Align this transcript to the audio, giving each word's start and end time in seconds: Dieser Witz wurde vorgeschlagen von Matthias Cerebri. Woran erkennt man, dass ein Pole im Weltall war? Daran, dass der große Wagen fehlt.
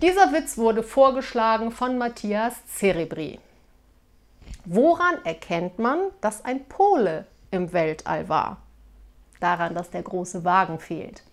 Dieser 0.00 0.32
Witz 0.32 0.56
wurde 0.56 0.84
vorgeschlagen 0.84 1.72
von 1.72 1.98
Matthias 1.98 2.54
Cerebri. 2.68 3.40
Woran 4.64 5.24
erkennt 5.24 5.80
man, 5.80 5.98
dass 6.20 6.44
ein 6.44 6.64
Pole 6.66 7.26
im 7.50 7.72
Weltall 7.72 8.28
war? 8.28 8.58
Daran, 9.40 9.74
dass 9.74 9.90
der 9.90 10.04
große 10.04 10.44
Wagen 10.44 10.78
fehlt. 10.78 11.24